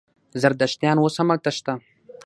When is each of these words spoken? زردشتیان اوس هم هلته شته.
زردشتیان 0.41 0.97
اوس 0.99 1.15
هم 1.19 1.27
هلته 1.33 1.51
شته. 1.57 1.73